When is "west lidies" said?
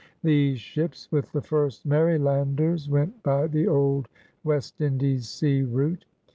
4.43-5.29